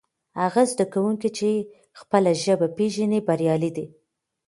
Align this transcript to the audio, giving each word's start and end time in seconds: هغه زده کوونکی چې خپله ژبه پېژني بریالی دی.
هغه 0.41 0.61
زده 0.71 0.85
کوونکی 0.93 1.29
چې 1.37 1.49
خپله 1.99 2.31
ژبه 2.43 2.67
پېژني 2.77 3.19
بریالی 3.27 3.71
دی. 3.77 3.85